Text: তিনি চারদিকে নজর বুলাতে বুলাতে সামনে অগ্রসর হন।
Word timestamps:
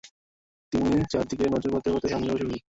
তিনি 0.73 0.89
চারদিকে 1.11 1.45
নজর 1.47 1.69
বুলাতে 1.71 1.89
বুলাতে 1.91 2.07
সামনে 2.13 2.29
অগ্রসর 2.29 2.47
হন। 2.47 2.59